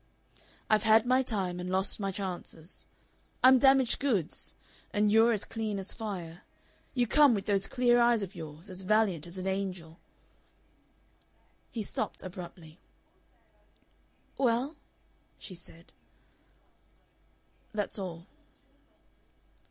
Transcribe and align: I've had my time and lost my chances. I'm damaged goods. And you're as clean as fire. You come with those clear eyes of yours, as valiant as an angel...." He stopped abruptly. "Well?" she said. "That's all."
I've 0.67 0.81
had 0.81 1.05
my 1.05 1.21
time 1.21 1.59
and 1.59 1.69
lost 1.69 1.99
my 1.99 2.11
chances. 2.11 2.87
I'm 3.43 3.59
damaged 3.59 3.99
goods. 3.99 4.55
And 4.91 5.11
you're 5.11 5.31
as 5.31 5.45
clean 5.45 5.77
as 5.77 5.93
fire. 5.93 6.41
You 6.95 7.05
come 7.05 7.35
with 7.35 7.45
those 7.45 7.67
clear 7.67 7.99
eyes 7.99 8.23
of 8.23 8.33
yours, 8.33 8.67
as 8.67 8.81
valiant 8.81 9.27
as 9.27 9.37
an 9.37 9.45
angel...." 9.45 9.99
He 11.69 11.83
stopped 11.83 12.23
abruptly. 12.23 12.79
"Well?" 14.39 14.75
she 15.37 15.53
said. 15.53 15.93
"That's 17.73 17.99
all." 17.99 18.25